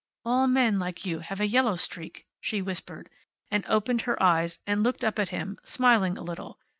"All 0.25 0.47
men 0.47 0.79
like 0.79 1.05
you 1.05 1.19
have 1.19 1.39
a 1.39 1.45
yellow 1.45 1.75
streak," 1.75 2.25
she 2.39 2.59
whispered, 2.59 3.07
and 3.51 3.63
opened 3.67 4.01
her 4.01 4.19
eyes, 4.19 4.57
and 4.65 4.81
looked 4.81 5.03
up 5.03 5.19
at 5.19 5.29
him, 5.29 5.59
smiling 5.61 6.17
a 6.17 6.23
little. 6.23 6.57